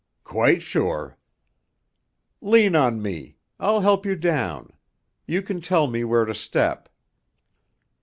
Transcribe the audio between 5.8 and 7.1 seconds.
me where to step."